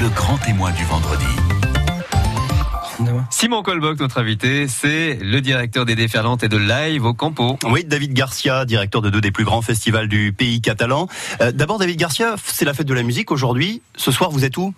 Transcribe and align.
le 0.00 0.08
grand 0.08 0.38
témoin 0.38 0.72
du 0.72 0.82
vendredi. 0.84 1.26
Simon 3.28 3.62
Colboc, 3.62 4.00
notre 4.00 4.18
invité, 4.18 4.66
c'est 4.66 5.18
le 5.20 5.42
directeur 5.42 5.84
des 5.84 5.94
déferlantes 5.94 6.42
et 6.42 6.48
de 6.48 6.56
live 6.56 7.04
au 7.04 7.12
Campo. 7.12 7.58
Oui, 7.68 7.84
David 7.84 8.14
Garcia, 8.14 8.64
directeur 8.64 9.02
de 9.02 9.10
deux 9.10 9.20
des 9.20 9.30
plus 9.30 9.44
grands 9.44 9.60
festivals 9.60 10.08
du 10.08 10.32
pays 10.32 10.62
catalan. 10.62 11.06
Euh, 11.42 11.52
D'abord, 11.52 11.78
David 11.78 11.98
Garcia, 11.98 12.36
c'est 12.42 12.64
la 12.64 12.72
fête 12.72 12.86
de 12.86 12.94
la 12.94 13.02
musique 13.02 13.30
aujourd'hui. 13.30 13.82
Ce 13.94 14.10
soir, 14.10 14.30
vous 14.30 14.44
êtes 14.46 14.56
où? 14.56 14.72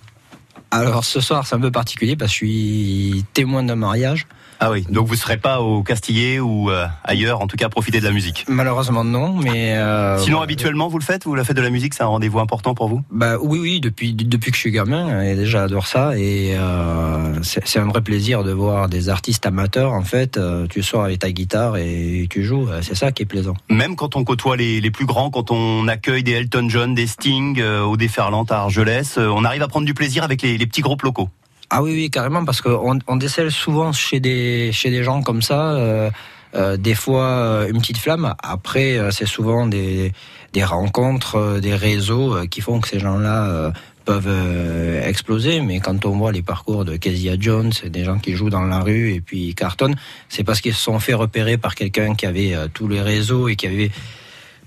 Alors 0.73 1.05
ce 1.05 1.21
soir, 1.21 1.47
c'est 1.47 1.55
un 1.55 1.61
peu 1.61 1.71
particulier 1.71 2.17
parce 2.17 2.33
que 2.33 2.47
je 2.47 2.53
suis 2.53 3.25
témoin 3.33 3.63
d'un 3.63 3.77
mariage. 3.77 4.27
Ah 4.65 4.71
oui, 4.71 4.87
donc 4.89 5.09
vous 5.09 5.15
ne 5.15 5.19
serez 5.19 5.39
pas 5.39 5.61
au 5.61 5.83
Castillet 5.83 6.39
ou 6.39 6.71
euh, 6.71 6.87
ailleurs, 7.03 7.41
en 7.41 7.49
tout 7.49 7.57
cas, 7.57 7.69
profiter 7.69 7.99
de 7.99 8.05
la 8.05 8.13
musique. 8.13 8.45
Malheureusement 8.47 9.03
non, 9.03 9.35
mais 9.35 9.75
euh, 9.75 10.17
Sinon, 10.19 10.41
habituellement, 10.41 10.87
vous 10.87 11.01
le 11.01 11.05
faites 11.05 11.27
ou 11.27 11.35
la 11.35 11.43
fête 11.43 11.57
de 11.57 11.63
la 11.63 11.71
musique, 11.71 11.95
c'est 11.95 12.05
un 12.05 12.07
rendez-vous 12.07 12.39
important 12.39 12.73
pour 12.73 12.87
vous 12.87 13.03
bah 13.11 13.39
oui 13.43 13.59
oui 13.59 13.81
depuis 13.81 14.15
depuis 14.15 14.53
que 14.53 14.57
je 14.57 14.61
suis 14.61 14.71
gamin, 14.71 15.21
et 15.21 15.35
déjà 15.35 15.63
j'adore 15.63 15.89
ça 15.89 16.17
et 16.17 16.55
euh, 16.57 17.43
c'est 17.43 17.81
un 17.81 17.87
vrai 17.87 18.03
plaisir 18.03 18.45
de 18.45 18.53
voir 18.53 18.89
des 18.89 19.09
artistes 19.09 19.45
amateurs 19.47 19.95
en 19.95 20.05
fait. 20.05 20.39
tu 20.71 20.81
sors 20.85 21.03
avec 21.03 21.19
ta 21.19 21.33
guitare 21.33 21.77
et 21.77 22.29
tu 22.31 22.45
joues, 22.45 22.69
c'est 22.83 22.95
ça 22.95 23.11
qui 23.11 23.25
est 23.25 23.27
plaisant. 23.27 23.55
Même 23.69 23.97
quand 23.97 24.15
on 24.15 24.23
côtoie 24.23 24.57
les, 24.57 24.81
les 24.81 24.91
plus 24.93 25.07
grands, 25.07 25.31
quand 25.31 25.51
on 25.51 25.89
accueille 25.89 26.23
des 26.23 26.33
Elton 26.33 26.69
John, 26.69 26.95
des 26.95 27.09
Sting 27.09 27.61
au 27.61 27.97
Déferlante 27.97 28.53
à 28.53 28.61
Argelès, 28.61 29.19
on 29.19 29.45
arrive 29.45 29.63
à 29.63 29.69
prendre 29.69 29.87
du 29.87 29.95
plaisir 29.95 30.23
avec 30.23 30.43
les, 30.43 30.57
les 30.57 30.67
petits 30.69 30.83
groupes 30.83 31.03
locaux. 31.03 31.29
Ah 31.75 31.83
oui, 31.83 31.93
oui, 31.93 32.11
carrément, 32.11 32.45
parce 32.45 32.61
qu'on 32.61 32.99
on 33.07 33.17
décèle 33.17 33.51
souvent 33.51 33.95
chez 33.95 34.21
des, 34.21 34.73
chez 34.73 34.91
des 34.91 35.03
gens 35.03 35.23
comme 35.23 35.41
ça, 35.41 35.73
euh, 35.73 36.11
euh, 36.55 36.77
des 36.77 36.95
fois 36.95 37.25
euh, 37.25 37.71
une 37.71 37.81
petite 37.81 37.97
flamme. 37.97 38.35
Après, 38.43 38.99
euh, 38.99 39.11
c'est 39.11 39.25
souvent 39.25 39.67
des, 39.67 40.13
des 40.53 40.65
rencontres, 40.65 41.37
euh, 41.37 41.61
des 41.61 41.75
réseaux 41.75 42.47
qui 42.51 42.61
font 42.61 42.79
que 42.79 42.89
ces 42.89 42.99
gens-là 42.99 43.73
peuvent 44.05 45.01
exploser. 45.03 45.63
Mais 45.63 45.81
quand 45.81 46.05
on 46.05 46.19
voit 46.19 46.31
les 46.31 46.43
parcours 46.43 46.85
de 46.85 46.99
Kezia 46.99 47.37
Jones, 47.41 47.73
des 47.87 48.05
gens 48.05 48.19
qui 48.19 48.35
jouent 48.35 48.51
dans 48.51 48.67
la 48.67 48.81
rue 48.81 49.15
et 49.15 49.23
puis 49.23 49.55
cartonnent, 49.55 49.97
c'est 50.29 50.45
parce 50.45 50.61
qu'ils 50.61 50.75
se 50.75 50.83
sont 50.83 50.99
fait 50.99 51.15
repérer 51.15 51.57
par 51.57 51.75
quelqu'un 51.75 52.15
qui 52.15 52.27
avait 52.27 52.55
tous 52.75 52.87
les 52.87 53.01
réseaux 53.01 53.49
et 53.49 53.57
qui 53.57 53.67
avait 53.67 53.91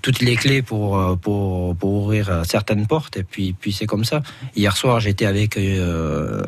toutes 0.06 0.20
les 0.20 0.36
clés 0.36 0.62
pour 0.62 0.96
euh, 0.96 1.16
pour, 1.16 1.74
pour 1.74 1.92
ouvrir 1.94 2.30
euh, 2.30 2.44
certaines 2.44 2.86
portes 2.86 3.16
et 3.16 3.24
puis 3.24 3.56
puis 3.58 3.72
c'est 3.72 3.86
comme 3.86 4.04
ça. 4.04 4.22
Hier 4.54 4.76
soir, 4.76 5.00
j'étais 5.00 5.26
avec 5.26 5.56
euh, 5.56 6.44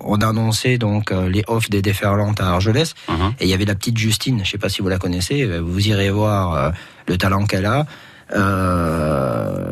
on 0.00 0.16
a 0.16 0.26
annoncé 0.28 0.76
donc 0.76 1.12
les 1.12 1.44
offs 1.46 1.70
des 1.70 1.82
déferlantes 1.82 2.40
à 2.40 2.48
Argelès 2.54 2.94
Mhm. 3.08 3.34
et 3.38 3.44
il 3.44 3.48
y 3.48 3.54
avait 3.54 3.64
la 3.64 3.76
petite 3.76 3.96
Justine, 3.96 4.40
je 4.44 4.50
sais 4.50 4.58
pas 4.58 4.68
si 4.68 4.82
vous 4.82 4.88
la 4.88 4.98
connaissez, 4.98 5.44
vous 5.60 5.86
irez 5.88 6.10
voir 6.10 6.72
le 7.06 7.16
talent 7.16 7.44
qu'elle 7.46 7.66
a. 7.66 7.86
Euh, 8.34 9.66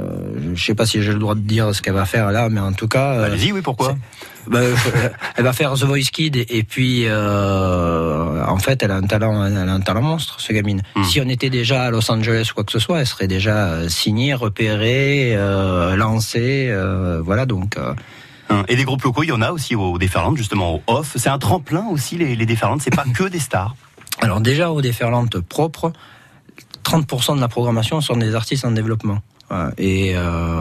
je 0.55 0.65
sais 0.65 0.75
pas 0.75 0.87
si 0.87 1.03
j'ai 1.03 1.13
le 1.13 1.19
droit 1.19 1.35
de 1.35 1.41
dire 1.41 1.75
ce 1.75 1.83
qu'elle 1.83 1.95
va 1.95 2.05
faire 2.05 2.31
là, 2.31 2.49
mais 2.49 2.61
en 2.61 2.73
tout 2.73 2.89
cas, 2.89 3.15
euh, 3.15 3.25
Allez-y, 3.25 3.53
oui, 3.53 3.61
pourquoi 3.63 3.97
bah, 4.47 4.59
euh, 4.59 4.77
elle 5.37 5.45
va 5.45 5.53
faire 5.53 5.73
The 5.75 5.85
Voice 5.85 6.11
Kid 6.13 6.37
et, 6.37 6.63
puis 6.65 7.05
euh, 7.07 8.45
en 8.45 8.59
fait 8.59 8.83
elle 8.83 8.91
a 8.91 8.97
un 8.97 9.03
talent 9.03 9.47
elle 9.47 9.57
a 9.57 9.73
un 9.73 9.81
talent 9.81 10.03
monstre 10.03 10.39
ce 10.39 10.53
gamine. 10.53 10.83
Hmm. 10.95 11.05
Si 11.05 11.21
on 11.21 11.29
était 11.29 11.51
déjà 11.51 11.85
à 11.85 11.91
Los 11.91 12.11
Angeles 12.11 12.49
ou 12.51 12.55
quoi 12.55 12.65
que 12.65 12.73
ce 12.73 12.79
soit, 12.79 13.01
elle 13.01 13.07
serait 13.07 13.27
déjà 13.27 13.89
signée, 13.89 14.35
repérée, 14.35 15.33
euh, 15.35 15.97
lancée, 15.97 16.69
euh, 16.71 17.23
voilà 17.25 17.47
donc. 17.47 17.79
Hein, 18.51 18.65
Et 18.69 18.77
des 18.77 18.85
groupes 18.85 19.03
locaux, 19.03 19.23
il 19.23 19.31
y 19.31 19.33
en 19.33 19.41
a 19.41 19.51
aussi 19.51 19.75
au 19.75 19.97
Déferlante, 19.97 20.37
justement 20.37 20.75
au 20.75 20.83
Off. 20.87 21.13
C'est 21.17 21.31
un 21.31 21.39
tremplin 21.39 21.87
aussi, 21.91 22.19
les, 22.19 22.37
les 22.37 22.47
Déferlantes, 22.47 22.83
c'est 22.83 22.95
pas 22.95 23.07
que 23.15 23.25
des 23.25 23.39
stars. 23.41 23.75
Alors 24.21 24.41
déjà 24.41 24.71
aux 24.71 24.81
déferlantes 24.81 25.41
propres, 25.41 25.93
30% 26.85 27.37
de 27.37 27.41
la 27.41 27.49
programmation 27.49 28.01
sont 28.01 28.17
des 28.17 28.35
artistes 28.35 28.65
en 28.65 28.71
développement. 28.71 29.19
Voilà. 29.51 29.73
Et 29.79 30.13
euh, 30.17 30.61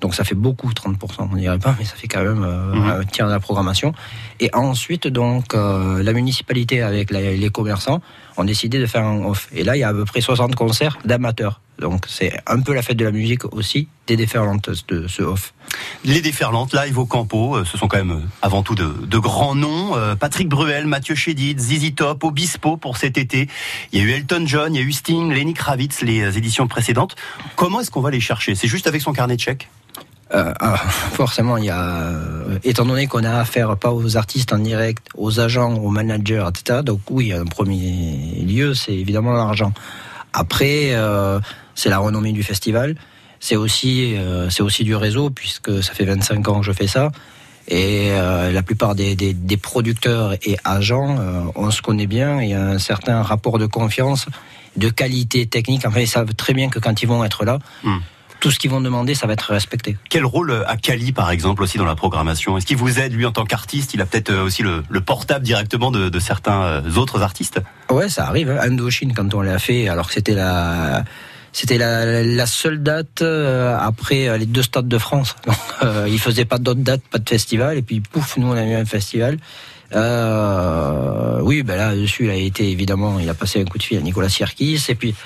donc 0.00 0.14
ça 0.14 0.24
fait 0.24 0.34
beaucoup, 0.34 0.70
30%, 0.72 1.28
on 1.32 1.36
dirait 1.36 1.58
pas, 1.58 1.74
mais 1.78 1.84
ça 1.84 1.96
fait 1.96 2.06
quand 2.08 2.22
même 2.22 2.42
euh, 2.44 2.74
Mhm. 2.74 2.90
un 3.00 3.04
tiers 3.04 3.26
de 3.26 3.32
la 3.32 3.40
programmation. 3.40 3.92
Et 4.40 4.50
ensuite, 4.54 5.06
donc, 5.08 5.54
euh, 5.54 6.02
la 6.02 6.12
municipalité 6.12 6.82
avec 6.82 7.10
la- 7.10 7.32
les 7.32 7.50
commerçants 7.50 8.00
ont 8.36 8.44
décidé 8.44 8.78
de 8.78 8.86
faire 8.86 9.04
un 9.04 9.24
off. 9.24 9.48
Et 9.52 9.64
là, 9.64 9.76
il 9.76 9.80
y 9.80 9.84
a 9.84 9.88
à 9.88 9.94
peu 9.94 10.04
près 10.04 10.20
60 10.20 10.54
concerts 10.54 10.98
d'amateurs. 11.04 11.60
Donc 11.78 12.04
c'est 12.08 12.40
un 12.46 12.60
peu 12.60 12.74
la 12.74 12.82
fête 12.82 12.96
de 12.96 13.04
la 13.04 13.10
musique 13.10 13.44
aussi 13.52 13.88
des 14.06 14.16
déferlantes 14.16 14.70
de 14.88 15.08
ce 15.08 15.22
off. 15.22 15.52
Les 16.04 16.20
Déferlantes, 16.20 16.72
live 16.72 16.98
au 16.98 17.06
Campo, 17.06 17.56
euh, 17.56 17.64
ce 17.64 17.76
sont 17.76 17.88
quand 17.88 17.96
même 17.96 18.12
euh, 18.12 18.20
avant 18.40 18.62
tout 18.62 18.76
de, 18.76 18.84
de 18.84 19.18
grands 19.18 19.56
noms. 19.56 19.96
Euh, 19.96 20.14
Patrick 20.14 20.48
Bruel, 20.48 20.86
Mathieu 20.86 21.16
Chédid, 21.16 21.58
Zizi 21.58 21.92
Top, 21.92 22.22
Obispo 22.22 22.76
pour 22.76 22.96
cet 22.96 23.18
été. 23.18 23.48
Il 23.92 23.98
y 23.98 24.02
a 24.02 24.04
eu 24.04 24.10
Elton 24.12 24.44
John, 24.46 24.74
il 24.74 24.80
y 24.80 24.84
a 24.84 24.86
eu 24.86 24.92
Sting, 24.92 25.32
Lenny 25.32 25.54
Kravitz, 25.54 26.02
les 26.02 26.38
éditions 26.38 26.68
précédentes. 26.68 27.16
Comment 27.56 27.80
est-ce 27.80 27.90
qu'on 27.90 28.00
va 28.00 28.10
les 28.10 28.20
chercher? 28.20 28.54
C'est 28.54 28.68
juste 28.68 28.86
avec 28.86 29.02
son 29.02 29.12
carnet 29.12 29.34
de 29.34 29.40
chèques? 29.40 29.68
Euh, 30.34 30.52
ah, 30.60 30.76
forcément, 31.12 31.56
il 31.56 31.66
y 31.66 31.70
a, 31.70 31.80
euh, 31.80 32.58
étant 32.64 32.84
donné 32.84 33.06
qu'on 33.06 33.24
a 33.24 33.38
affaire 33.38 33.76
pas 33.76 33.92
aux 33.92 34.16
artistes 34.16 34.52
en 34.52 34.58
direct, 34.58 35.06
aux 35.16 35.40
agents, 35.40 35.74
aux 35.74 35.90
managers, 35.90 36.44
etc. 36.48 36.80
Donc 36.84 37.00
oui, 37.10 37.32
en 37.34 37.44
premier 37.44 38.44
lieu, 38.46 38.74
c'est 38.74 38.94
évidemment 38.94 39.32
l'argent. 39.32 39.72
Après, 40.36 40.90
euh, 40.92 41.40
c'est 41.74 41.88
la 41.88 41.98
renommée 41.98 42.32
du 42.32 42.42
festival. 42.42 42.94
C'est 43.40 43.56
aussi, 43.56 44.14
euh, 44.16 44.50
aussi 44.60 44.84
du 44.84 44.94
réseau 44.94 45.30
puisque 45.30 45.82
ça 45.82 45.94
fait 45.94 46.04
25 46.04 46.46
ans 46.48 46.60
que 46.60 46.66
je 46.66 46.72
fais 46.72 46.86
ça. 46.86 47.10
Et 47.68 48.10
euh, 48.10 48.52
la 48.52 48.62
plupart 48.62 48.94
des, 48.94 49.16
producteurs 49.60 50.34
et 50.34 50.56
agents, 50.62 51.16
on 51.54 51.70
se 51.70 51.80
connaît 51.80 52.06
bien. 52.06 52.42
Il 52.42 52.50
y 52.50 52.54
a 52.54 52.62
un 52.62 52.78
certain 52.78 53.22
rapport 53.22 53.58
de 53.58 53.66
confiance, 53.66 54.26
de 54.76 54.90
qualité 54.90 55.46
technique. 55.46 55.86
Enfin, 55.86 56.00
ils 56.00 56.06
savent 56.06 56.34
très 56.34 56.52
bien 56.52 56.68
que 56.68 56.78
quand 56.78 57.02
ils 57.02 57.08
vont 57.08 57.24
être 57.24 57.44
là, 57.44 57.58
Hmm. 57.82 57.98
Tout 58.46 58.52
ce 58.52 58.60
qu'ils 58.60 58.70
vont 58.70 58.80
demander, 58.80 59.16
ça 59.16 59.26
va 59.26 59.32
être 59.32 59.50
respecté. 59.50 59.96
Quel 60.08 60.24
rôle 60.24 60.52
euh, 60.52 60.68
a 60.68 60.76
Kali, 60.76 61.10
par 61.10 61.32
exemple, 61.32 61.64
aussi 61.64 61.78
dans 61.78 61.84
la 61.84 61.96
programmation? 61.96 62.56
Est-ce 62.56 62.64
qu'il 62.64 62.76
vous 62.76 63.00
aide, 63.00 63.12
lui, 63.12 63.26
en 63.26 63.32
tant 63.32 63.44
qu'artiste? 63.44 63.92
Il 63.92 64.00
a 64.00 64.06
peut-être 64.06 64.30
euh, 64.30 64.44
aussi 64.44 64.62
le, 64.62 64.84
le 64.88 65.00
portable 65.00 65.44
directement 65.44 65.90
de, 65.90 66.08
de 66.08 66.18
certains 66.20 66.62
euh, 66.62 66.94
autres 66.94 67.22
artistes? 67.22 67.60
Ouais, 67.90 68.08
ça 68.08 68.28
arrive. 68.28 68.48
Hein. 68.50 68.58
Indochine, 68.62 69.14
quand 69.14 69.34
on 69.34 69.40
l'a 69.40 69.58
fait, 69.58 69.88
alors 69.88 70.06
que 70.06 70.12
c'était 70.14 70.36
la, 70.36 71.02
c'était 71.50 71.76
la, 71.76 72.22
la 72.22 72.46
seule 72.46 72.84
date 72.84 73.20
euh, 73.22 73.76
après 73.80 74.28
euh, 74.28 74.38
les 74.38 74.46
deux 74.46 74.62
stades 74.62 74.86
de 74.86 74.98
France. 74.98 75.34
Donc, 75.46 75.56
euh, 75.82 76.06
il 76.08 76.20
faisait 76.20 76.44
pas 76.44 76.58
d'autres 76.58 76.82
dates, 76.82 77.02
pas 77.10 77.18
de 77.18 77.28
festival, 77.28 77.76
et 77.76 77.82
puis 77.82 77.98
pouf, 77.98 78.36
nous 78.36 78.46
on 78.46 78.52
a 78.52 78.62
eu 78.62 78.74
un 78.74 78.84
festival. 78.84 79.38
Oui, 79.92 81.62
ben 81.64 81.76
là 81.76 81.96
dessus, 81.96 82.26
il 82.26 82.30
a 82.30 82.34
été 82.34 82.70
évidemment, 82.70 83.18
il 83.18 83.28
a 83.28 83.34
passé 83.34 83.60
un 83.60 83.64
coup 83.64 83.78
de 83.78 83.82
fil 83.82 83.98
à 83.98 84.02
Nicolas 84.02 84.28
Sirkis, 84.28 84.84
et 84.88 84.94
puis, 84.94 85.16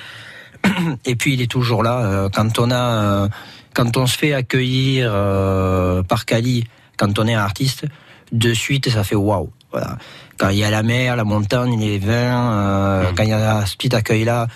et 1.04 1.14
puis 1.16 1.34
il 1.34 1.40
est 1.42 1.50
toujours 1.50 1.82
là. 1.82 1.98
euh, 2.04 2.28
quand 2.32 2.58
on 2.58 2.70
a, 2.70 2.76
euh, 3.24 3.28
quand 3.74 3.96
on 3.96 4.06
se 4.06 4.16
fait 4.18 4.32
accueillir 4.34 5.10
euh, 5.12 6.02
par 6.02 6.24
Cali, 6.26 6.64
quand 6.96 7.18
on 7.18 7.26
est 7.26 7.34
un 7.34 7.40
artiste, 7.42 7.86
de 8.32 8.52
suite 8.54 8.88
ça 8.90 9.04
fait 9.04 9.14
waouh. 9.16 9.50
Voilà. 9.72 9.96
Quand 10.38 10.48
il 10.48 10.58
y 10.58 10.64
a 10.64 10.70
la 10.70 10.82
mer, 10.82 11.16
la 11.16 11.24
montagne, 11.24 11.78
les 11.78 11.98
vins, 11.98 13.02
Mhm. 13.02 13.14
quand 13.16 13.22
il 13.22 13.28
y 13.28 13.32
a 13.32 13.64
ce 13.66 13.76
petit 13.76 13.94
accueil 13.94 14.24
là. 14.24 14.46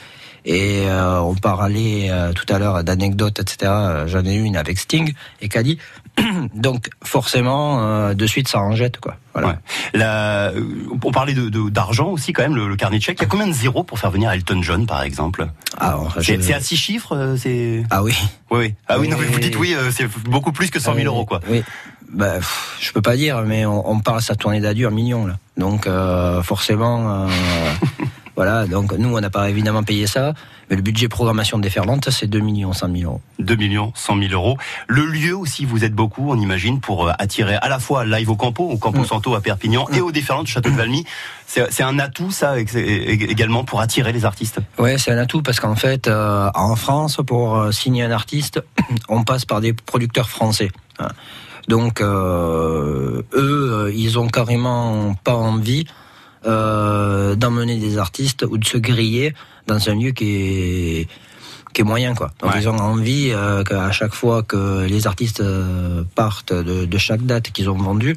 Et 0.47 0.83
euh, 0.87 1.21
on 1.21 1.35
parlait 1.35 2.09
euh, 2.11 2.33
tout 2.35 2.45
à 2.53 2.59
l'heure 2.59 2.85
d'anecdotes, 2.85 3.39
etc. 3.41 3.73
J'en 4.07 4.25
ai 4.27 4.35
une 4.35 4.57
avec 4.57 4.79
Sting 4.79 5.15
et 5.41 5.49
Cali. 5.49 5.79
Donc 6.55 6.91
forcément, 7.03 7.81
euh, 7.83 8.15
de 8.15 8.27
suite, 8.27 8.49
ça 8.49 8.61
en 8.61 8.73
jette, 8.77 8.99
quoi. 9.01 9.17
Voilà. 9.33 9.49
Ouais. 9.49 9.55
La- 9.95 10.51
euh, 10.51 10.63
on 11.03 11.11
parlait 11.11 11.35
de- 11.35 11.49
de- 11.49 11.69
d'argent 11.71 12.09
aussi, 12.09 12.33
quand 12.33 12.43
même, 12.43 12.55
le, 12.55 12.69
le 12.69 12.77
carnet 12.77 12.99
de 12.99 13.03
chèques. 13.03 13.19
Il 13.19 13.23
y 13.25 13.27
a 13.27 13.29
combien 13.29 13.49
de 13.49 13.53
zéros 13.53 13.83
pour 13.83 13.99
faire 13.99 14.11
venir 14.13 14.31
Elton 14.31 14.63
John, 14.63 14.87
par 14.87 15.03
exemple? 15.03 15.49
Alors, 15.79 16.15
C'est 16.23 16.41
je- 16.41 16.53
à 16.53 16.61
six 16.61 16.77
chiffres 16.77 17.17
euh, 17.17 17.37
c'est... 17.37 17.83
Ah 17.91 18.03
oui. 18.05 18.15
Oui, 18.51 18.59
oui. 18.61 18.75
Ah 18.89 18.99
oui, 19.01 19.09
non, 19.09 19.17
mais 19.19 19.27
vous 19.27 19.35
Oui. 19.35 19.41
dites 19.41 19.57
oui, 19.59 19.75
euh, 19.75 19.91
c'est 19.91 20.07
beaucoup 20.29 20.53
plus 20.53 20.71
que 20.71 20.79
100 20.79 20.95
000 20.95 21.07
euros, 21.07 21.25
quoi. 21.27 21.41
Oui. 21.51 21.65
Bah, 22.13 22.35
pff, 22.37 22.77
je 22.81 22.93
peux 22.93 23.03
pas 23.03 23.17
dire, 23.17 23.43
mais 23.43 23.67
on, 23.67 23.91
on 23.91 23.99
parle 23.99 24.23
sa 24.23 24.37
tournée 24.37 24.61
d'adieu 24.61 24.87
en 24.87 24.93
millions 24.93 25.27
là. 25.27 25.35
Donc 25.57 25.89
euh, 25.89 26.43
forcément, 26.43 27.25
euh, 27.27 27.29
voilà. 28.37 28.67
Donc 28.67 28.93
nous, 28.93 29.15
on 29.17 29.21
n'a 29.21 29.31
pas 29.31 29.49
évidemment 29.51 29.83
payé 29.83 30.07
ça, 30.07 30.35
mais 30.71 30.77
le 30.77 30.83
budget 30.83 31.09
programmation 31.09 31.59
Déferlante, 31.59 32.11
c'est 32.11 32.27
2 32.27 32.41
millions 32.41 32.73
100 32.73 32.89
000 32.97 33.11
euros. 33.11 33.21
2 33.39 33.55
millions 33.57 33.93
100 33.95 34.19
000 34.19 34.33
euros. 34.33 34.57
Le 34.89 35.05
lieu 35.05 35.37
aussi, 35.37 35.65
vous 35.65 35.85
êtes 35.85 35.95
beaucoup, 35.95 36.31
on 36.31 36.39
imagine, 36.41 36.81
pour 36.81 37.09
euh, 37.09 37.13
attirer 37.19 37.57
à 37.57 37.69
la 37.69 37.79
fois 37.79 38.05
live 38.05 38.31
au 38.31 38.37
Campo, 38.37 38.65
au 38.69 38.77
Campo 38.79 39.01
Mm. 39.01 39.05
Santo 39.07 39.35
à 39.35 39.41
Perpignan 39.41 39.87
et 39.93 40.01
au 40.01 40.11
Déferlant 40.13 40.43
de 40.43 40.49
Château 40.49 40.71
de 40.71 40.75
Valmy. 40.77 41.05
C'est 41.47 41.83
un 41.85 41.99
atout, 42.01 42.31
ça, 42.33 42.59
également, 42.59 43.65
pour 43.65 43.81
attirer 43.81 44.13
les 44.13 44.25
artistes? 44.25 44.59
Ouais, 44.79 44.99
c'est 44.99 45.13
un 45.13 45.19
atout 45.19 45.43
parce 45.43 45.61
qu'en 45.61 45.77
fait, 45.77 46.09
euh, 46.09 46.51
en 46.55 46.75
France, 46.75 47.21
pour 47.25 47.57
euh, 47.57 47.71
signer 47.71 48.03
un 48.03 48.11
artiste, 48.11 48.61
on 49.09 49.23
passe 49.23 49.45
par 49.45 49.61
des 49.61 49.73
producteurs 49.73 50.29
français. 50.31 50.71
hein. 50.99 51.09
Donc, 51.69 52.01
euh, 52.01 53.23
eux, 53.35 53.93
ils 53.95 54.19
ont 54.19 54.29
carrément 54.29 55.15
pas 55.23 55.35
envie 55.35 55.87
euh, 56.47 57.35
d'emmener 57.35 57.77
des 57.79 57.99
artistes 57.99 58.45
ou 58.49 58.59
de 58.59 58.65
se 58.65 58.77
griller 58.79 59.35
dans 59.67 59.89
un 59.89 59.95
lieu 59.95 60.11
qui 60.13 60.31
est 60.35 61.09
qui 61.73 61.81
est 61.81 61.85
moyen 61.85 62.15
quoi. 62.15 62.31
Donc 62.41 62.53
Ouais. 62.55 62.61
ils 62.61 62.69
ont 62.69 62.77
envie 62.79 63.31
euh, 63.33 63.65
qu'à 63.65 63.91
chaque 63.91 64.15
fois 64.15 64.43
que 64.45 64.85
les 64.87 65.07
artistes 65.09 65.41
euh, 65.41 66.05
partent 66.15 66.53
de, 66.53 66.85
de 66.85 66.99
chaque 66.99 67.23
date 67.27 67.51
qu'ils 67.51 67.69
ont 67.69 67.77
vendue, 67.77 68.15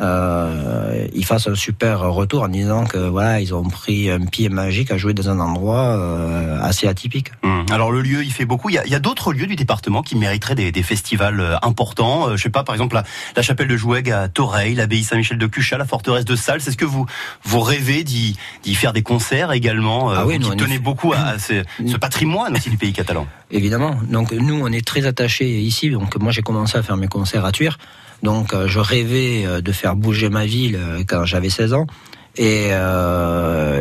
euh, 0.00 1.06
ils 1.14 1.24
fassent 1.24 1.46
un 1.46 1.54
super 1.54 2.00
retour 2.00 2.42
en 2.42 2.48
disant 2.48 2.84
que 2.84 2.98
voilà, 2.98 3.40
ils 3.40 3.54
ont 3.54 3.62
pris 3.62 4.10
un 4.10 4.20
pied 4.26 4.48
magique 4.48 4.90
à 4.90 4.96
jouer 4.96 5.14
dans 5.14 5.30
un 5.30 5.38
endroit 5.38 5.96
euh, 5.96 6.58
assez 6.60 6.88
atypique. 6.88 7.30
Hum. 7.42 7.64
Alors 7.70 7.92
le 7.92 8.02
lieu, 8.02 8.24
il 8.24 8.32
fait 8.32 8.44
beaucoup. 8.44 8.70
Il 8.70 8.74
y 8.74 8.78
a, 8.78 8.84
il 8.84 8.90
y 8.90 8.94
a 8.94 8.98
d'autres 8.98 9.32
lieux 9.32 9.46
du 9.46 9.56
département 9.56 10.02
qui 10.02 10.16
mériteraient 10.16 10.54
des, 10.54 10.72
des 10.72 10.82
festivals 10.82 11.40
euh, 11.40 11.56
importants. 11.62 12.28
Euh, 12.28 12.36
je 12.36 12.42
sais 12.42 12.50
pas, 12.50 12.64
par 12.64 12.74
exemple 12.74 12.94
la, 12.94 13.04
la 13.36 13.42
chapelle 13.42 13.68
de 13.68 13.76
Joueg 13.76 14.10
à 14.10 14.28
Toreil, 14.28 14.74
l'abbaye 14.74 15.04
Saint-Michel 15.04 15.38
de 15.38 15.46
Cuchat, 15.46 15.78
la 15.78 15.84
forteresse 15.84 16.24
de 16.24 16.36
Salles. 16.36 16.60
Est-ce 16.66 16.76
que 16.76 16.84
vous 16.84 17.06
vous 17.44 17.60
rêvez 17.60 18.04
d'y 18.04 18.36
faire 18.74 18.92
des 18.92 19.02
concerts 19.02 19.52
également 19.52 20.10
euh, 20.10 20.16
Ah 20.18 20.26
oui, 20.26 20.38
vous 20.38 20.50
nous, 20.50 20.54
tenez 20.56 20.78
beaucoup 20.78 21.12
à, 21.12 21.18
à 21.18 21.38
ce, 21.38 21.62
ce 21.86 21.96
patrimoine 21.96 22.54
aussi 22.54 22.70
du 22.70 22.76
pays 22.76 22.92
catalan? 22.92 23.26
Évidemment. 23.50 23.96
Donc 24.08 24.32
nous, 24.32 24.60
on 24.60 24.72
est 24.72 24.86
très 24.86 25.06
attachés 25.06 25.60
ici. 25.60 25.90
Donc 25.90 26.16
moi, 26.16 26.32
j'ai 26.32 26.42
commencé 26.42 26.76
à 26.76 26.82
faire 26.82 26.96
mes 26.96 27.08
concerts 27.08 27.44
à 27.44 27.52
Tuire. 27.52 27.78
Donc 28.24 28.54
euh, 28.54 28.66
je 28.66 28.80
rêvais 28.80 29.44
euh, 29.44 29.60
de 29.60 29.70
faire 29.70 29.96
bouger 29.96 30.30
ma 30.30 30.46
ville 30.46 30.76
euh, 30.76 31.04
quand 31.06 31.26
j'avais 31.26 31.50
16 31.50 31.74
ans. 31.74 31.86
Et, 32.36 32.70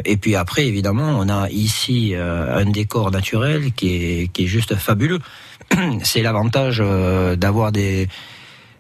et 0.06 0.18
puis 0.18 0.36
après, 0.36 0.68
évidemment, 0.68 1.18
on 1.18 1.28
a 1.28 1.50
ici 1.50 2.14
un 2.16 2.66
décor 2.66 3.10
naturel 3.10 3.72
qui 3.74 3.96
est, 3.96 4.28
qui 4.32 4.44
est 4.44 4.48
juste 4.48 4.76
fabuleux. 4.76 5.18
C'est 6.04 6.22
l'avantage 6.22 6.84
d'avoir 7.36 7.72
des... 7.72 8.08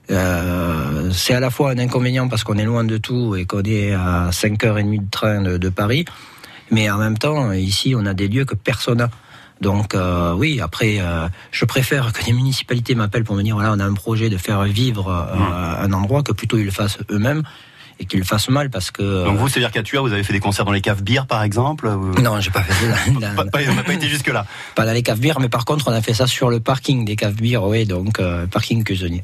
c'est 0.07 1.33
à 1.33 1.39
la 1.39 1.49
fois 1.49 1.71
un 1.71 1.79
inconvénient 1.79 2.27
parce 2.27 2.43
qu'on 2.43 2.59
est 2.59 2.65
loin 2.65 2.83
de 2.83 2.97
tout 2.97 3.35
et 3.35 3.45
qu'on 3.45 3.63
est 3.63 3.93
à 3.93 4.29
5h30 4.29 5.05
de 5.05 5.09
train 5.09 5.41
de, 5.41 5.57
de 5.57 5.69
Paris. 5.69 6.05
Mais 6.69 6.91
en 6.91 6.99
même 6.99 7.17
temps, 7.17 7.51
ici, 7.51 7.95
on 7.97 8.05
a 8.05 8.13
des 8.13 8.27
lieux 8.27 8.45
que 8.45 8.53
personne 8.53 8.99
n'a. 8.99 9.09
Donc 9.63 9.95
euh, 9.95 10.33
oui, 10.33 10.59
après, 10.61 10.97
euh, 10.99 11.27
je 11.51 11.63
préfère 11.65 12.11
que 12.11 12.23
les 12.25 12.33
municipalités 12.33 12.95
m'appellent 12.95 13.23
pour 13.23 13.35
me 13.35 13.41
dire 13.41 13.55
voilà, 13.55 13.71
on 13.71 13.79
a 13.79 13.85
un 13.85 13.93
projet 13.93 14.29
de 14.29 14.37
faire 14.37 14.63
vivre 14.63 15.07
euh, 15.09 15.85
un 15.85 15.93
endroit 15.93 16.21
que 16.21 16.33
plutôt 16.33 16.57
ils 16.57 16.65
le 16.65 16.71
fassent 16.71 16.99
eux-mêmes 17.09 17.43
et 17.99 18.05
qu'ils 18.05 18.19
le 18.19 18.25
fassent 18.25 18.49
mal 18.49 18.69
parce 18.69 18.91
que. 18.91 19.25
Donc 19.25 19.37
vous, 19.37 19.47
c'est-à-dire 19.47 19.71
qu'à 19.71 19.83
Tuya, 19.83 20.01
vous 20.01 20.11
avez 20.13 20.23
fait 20.23 20.33
des 20.33 20.39
concerts 20.39 20.65
dans 20.65 20.71
les 20.71 20.81
caves 20.81 21.03
bières, 21.03 21.27
par 21.27 21.43
exemple 21.43 21.87
ou- 21.87 22.19
non, 22.21 22.39
j'ai 22.41 22.51
pas 22.51 22.61
fait 22.63 22.73
ça. 22.73 23.11
dans- 23.11 23.35
Pas, 23.35 23.45
pas- 23.45 23.59
on 23.69 23.73
n'a 23.75 23.83
pas 23.83 23.93
été 23.93 24.07
jusque 24.07 24.27
là. 24.27 24.45
pas 24.75 24.85
dans 24.85 24.93
les 24.93 25.03
caves 25.03 25.19
bières, 25.19 25.39
mais 25.39 25.49
par 25.49 25.65
contre, 25.65 25.87
on 25.87 25.91
a 25.93 26.01
fait 26.01 26.13
ça 26.13 26.27
sur 26.27 26.49
le 26.49 26.59
parking 26.59 27.05
des 27.05 27.15
caves 27.15 27.33
bières, 27.35 27.63
oui, 27.63 27.85
donc 27.85 28.19
euh, 28.19 28.45
parking 28.47 28.83
cuisinier. 28.83 29.23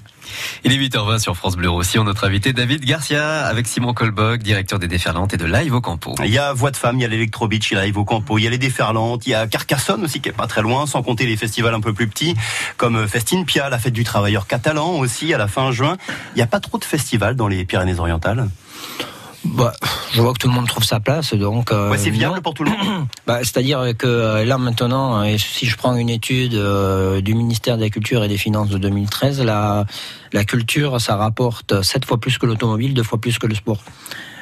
Il 0.63 0.71
est 0.71 0.77
8h20 0.77 1.17
sur 1.19 1.35
France 1.35 1.55
Bleu 1.55 1.69
Roussillon. 1.71 2.03
Notre 2.03 2.25
invité 2.25 2.53
David 2.53 2.85
Garcia 2.85 3.45
avec 3.47 3.65
Simon 3.67 3.93
Colbock, 3.95 4.43
directeur 4.43 4.77
des 4.77 4.87
déferlantes 4.87 5.33
et 5.33 5.37
de 5.37 5.45
Live 5.45 5.73
au 5.73 5.81
Campo. 5.81 6.13
Il 6.23 6.29
y 6.31 6.37
a 6.37 6.53
Voix 6.53 6.69
de 6.69 6.77
Femme, 6.77 6.97
il 6.99 7.01
y 7.01 7.05
a 7.05 7.07
l'Electro 7.07 7.47
Beach, 7.47 7.71
il 7.71 7.77
arrive 7.77 7.97
au 7.97 8.05
Campo, 8.05 8.37
il 8.37 8.43
y 8.43 8.47
a 8.47 8.51
les 8.51 8.59
Déferlantes, 8.59 9.25
il 9.25 9.31
y 9.31 9.33
a 9.33 9.47
Carcassonne 9.47 10.03
aussi 10.03 10.21
qui 10.21 10.29
est 10.29 10.33
pas 10.33 10.45
très 10.45 10.61
loin, 10.61 10.85
sans 10.85 11.01
compter 11.01 11.25
les 11.25 11.35
festivals 11.35 11.73
un 11.73 11.81
peu 11.81 11.93
plus 11.93 12.07
petits 12.07 12.35
comme 12.77 13.07
Festine 13.07 13.43
Pia, 13.45 13.69
la 13.69 13.79
fête 13.79 13.93
du 13.93 14.03
travailleur 14.03 14.45
catalan 14.45 14.99
aussi 14.99 15.33
à 15.33 15.37
la 15.39 15.47
fin 15.47 15.71
juin. 15.71 15.97
Il 16.35 16.37
n'y 16.37 16.43
a 16.43 16.47
pas 16.47 16.59
trop 16.59 16.77
de 16.77 16.85
festivals 16.85 17.35
dans 17.35 17.47
les 17.47 17.65
Pyrénées-Orientales? 17.65 18.49
Bah, 19.45 19.71
je 20.11 20.21
vois 20.21 20.33
que 20.33 20.37
tout 20.39 20.47
le 20.49 20.53
monde 20.53 20.67
trouve 20.67 20.83
sa 20.83 20.99
place, 20.99 21.33
donc. 21.33 21.71
euh, 21.71 21.89
Ouais, 21.89 21.97
c'est 21.97 22.11
non. 22.11 22.17
viable 22.17 22.41
pour 22.41 22.53
tout 22.53 22.63
le 22.65 22.71
monde. 22.71 23.07
Bah, 23.25 23.39
C'est-à-dire 23.39 23.93
que 23.97 24.05
euh, 24.05 24.43
là 24.45 24.57
maintenant, 24.57 25.21
euh, 25.23 25.37
si 25.37 25.65
je 25.65 25.77
prends 25.77 25.95
une 25.95 26.09
étude 26.09 26.55
euh, 26.55 27.21
du 27.21 27.35
ministère 27.35 27.77
de 27.77 27.83
la 27.83 27.89
Culture 27.89 28.23
et 28.23 28.27
des 28.27 28.37
Finances 28.37 28.69
de 28.69 28.77
2013, 28.77 29.41
la, 29.41 29.85
la 30.33 30.43
culture, 30.43 30.99
ça 30.99 31.15
rapporte 31.15 31.81
sept 31.83 32.03
fois 32.05 32.19
plus 32.19 32.37
que 32.37 32.45
l'automobile, 32.45 32.93
deux 32.93 33.03
fois 33.03 33.19
plus 33.19 33.39
que 33.39 33.47
le 33.47 33.55
sport. 33.55 33.81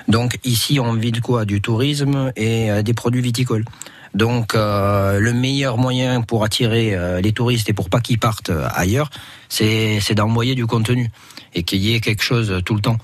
Donc 0.07 0.39
ici, 0.43 0.79
on 0.79 0.93
vit 0.93 1.11
de 1.11 1.19
quoi? 1.19 1.45
Du 1.45 1.61
tourisme 1.61 2.31
et 2.35 2.71
euh, 2.71 2.81
des 2.81 2.93
produits 2.93 3.21
viticoles. 3.21 3.65
Donc 4.15 4.55
euh, 4.55 5.19
le 5.19 5.33
meilleur 5.33 5.77
moyen 5.77 6.21
pour 6.21 6.43
attirer 6.43 6.95
euh, 6.95 7.21
les 7.21 7.33
touristes 7.33 7.69
et 7.69 7.73
pour 7.73 7.89
pas 7.89 7.99
qu'ils 7.99 8.17
partent 8.17 8.51
ailleurs, 8.73 9.09
c'est 9.47 9.99
d'envoyer 10.15 10.55
du 10.55 10.65
contenu 10.65 11.11
et 11.53 11.61
qu'il 11.63 11.79
y 11.81 11.93
ait 11.93 11.99
quelque 11.99 12.23
chose 12.23 12.61
tout 12.65 12.73
le 12.73 12.81
temps. 12.81 12.97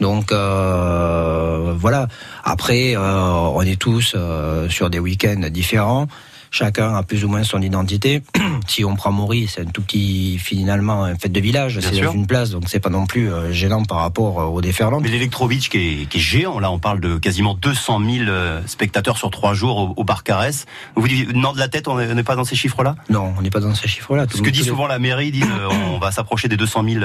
Donc 0.00 0.32
euh, 0.32 1.74
voilà. 1.76 2.08
Après, 2.44 2.96
euh, 2.96 3.00
on 3.00 3.62
est 3.62 3.78
tous 3.78 4.14
euh, 4.16 4.68
sur 4.68 4.90
des 4.90 4.98
week-ends 4.98 5.48
différents. 5.50 6.06
Chacun 6.50 6.94
a 6.94 7.02
plus 7.02 7.24
ou 7.24 7.28
moins 7.28 7.42
son 7.42 7.60
identité. 7.60 8.22
si 8.66 8.84
on 8.84 8.96
prend 8.96 9.12
Maurice, 9.12 9.54
c'est 9.56 9.62
un 9.62 9.66
tout 9.66 9.82
petit 9.82 10.38
finalement 10.38 11.06
une 11.06 11.18
fête 11.18 11.32
de 11.32 11.40
village, 11.40 11.78
c'est 11.80 12.00
dans 12.00 12.12
une 12.12 12.26
place, 12.26 12.50
donc 12.50 12.64
c'est 12.66 12.80
pas 12.80 12.90
non 12.90 13.06
plus 13.06 13.32
euh, 13.32 13.52
gênant 13.52 13.84
par 13.84 13.98
rapport 13.98 14.40
euh, 14.40 14.44
au 14.44 14.60
déferlant. 14.60 15.00
Mais 15.00 15.08
l'Electro 15.08 15.48
Beach 15.48 15.68
qui 15.68 15.78
est, 15.78 16.08
qui 16.08 16.18
est 16.18 16.20
géant, 16.20 16.58
là 16.58 16.70
on 16.70 16.78
parle 16.78 17.00
de 17.00 17.18
quasiment 17.18 17.54
200 17.54 18.00
000 18.00 18.28
euh, 18.28 18.60
spectateurs 18.66 19.18
sur 19.18 19.30
trois 19.30 19.54
jours 19.54 19.76
au, 19.78 19.94
au 19.96 20.04
bar 20.04 20.24
Carès. 20.24 20.66
Vous 20.96 21.08
dites, 21.08 21.34
non 21.34 21.52
de 21.52 21.58
la 21.58 21.68
tête, 21.68 21.88
on 21.88 21.96
n'est 21.96 22.22
pas 22.22 22.36
dans 22.36 22.44
ces 22.44 22.56
chiffres-là? 22.56 22.96
Non, 23.10 23.34
on 23.36 23.42
n'est 23.42 23.50
pas 23.50 23.60
dans 23.60 23.74
ces 23.74 23.88
chiffres-là. 23.88 24.26
Ce 24.32 24.42
que 24.42 24.50
dit 24.50 24.64
souvent 24.64 24.86
la 24.86 24.98
mairie, 24.98 25.28
ils 25.28 25.32
disent 25.32 25.46
on 25.94 25.98
va 25.98 26.10
s'approcher 26.12 26.48
des 26.48 26.56
200 26.56 26.84
000 26.88 27.04